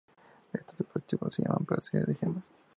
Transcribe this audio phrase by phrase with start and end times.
[0.51, 2.49] Estos depósitos se llaman "placeres de gemas".